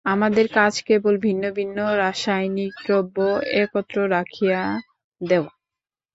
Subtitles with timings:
[0.05, 3.17] আমাদের কাজ কেবল ভিন্ন ভিন্ন রাসায়নিক দ্রব্য
[3.63, 4.61] একত্র রাখিয়া
[5.21, 5.51] দেওয়া।